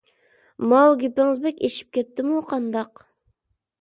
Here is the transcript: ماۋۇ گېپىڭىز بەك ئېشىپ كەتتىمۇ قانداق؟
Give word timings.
ماۋۇ 0.71 0.95
گېپىڭىز 1.03 1.43
بەك 1.45 1.61
ئېشىپ 1.67 1.91
كەتتىمۇ 1.99 2.41
قانداق؟ 2.51 3.05